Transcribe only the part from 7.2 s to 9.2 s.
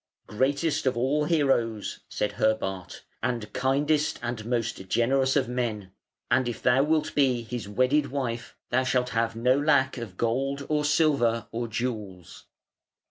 his wedded wife thou shalt